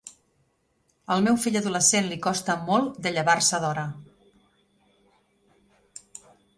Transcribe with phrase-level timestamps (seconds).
[1.15, 3.87] Al meu fill adolescent li costa molt de llevar-se d'hora.